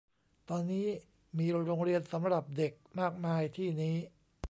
[0.49, 0.85] ตอนนี้
[1.37, 3.95] มีโรงเรียนสำหรับเด็กมากมายที่นี้